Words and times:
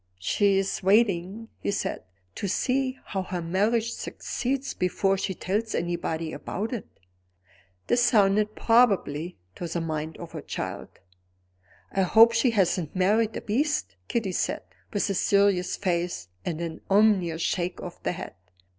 "She's 0.17 0.81
waiting," 0.81 1.49
he 1.59 1.69
said, 1.69 2.03
"to 2.33 2.47
see 2.47 2.97
how 3.05 3.21
her 3.21 3.39
marriage 3.39 3.91
succeeds, 3.93 4.73
before 4.73 5.15
she 5.15 5.35
tells 5.35 5.75
anybody 5.75 6.33
about 6.33 6.73
it." 6.73 6.87
This 7.85 8.01
sounded 8.01 8.55
probable 8.55 9.33
to 9.57 9.67
the 9.67 9.79
mind 9.79 10.17
of 10.17 10.33
a 10.33 10.41
child. 10.41 10.87
"I 11.91 12.01
hope 12.01 12.31
she 12.31 12.49
hasn't 12.49 12.95
married 12.95 13.37
a 13.37 13.41
beast," 13.41 13.95
Kitty 14.07 14.31
said, 14.31 14.63
with 14.91 15.07
a 15.07 15.13
serious 15.13 15.77
face 15.77 16.29
and 16.43 16.59
an 16.61 16.81
ominous 16.89 17.43
shake 17.43 17.79
of 17.79 18.01
the 18.01 18.13
head. 18.13 18.33